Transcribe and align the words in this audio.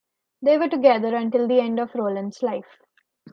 They 0.41 0.57
were 0.57 0.67
together 0.67 1.15
until 1.15 1.47
the 1.47 1.59
end 1.59 1.79
of 1.79 1.93
Roland's 1.93 2.41
life. 2.41 2.79